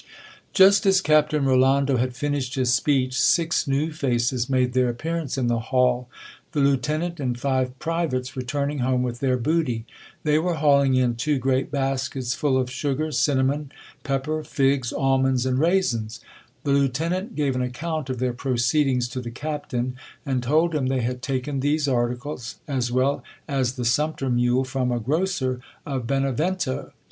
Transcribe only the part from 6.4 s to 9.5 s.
the lieutenant and five privates returning home with their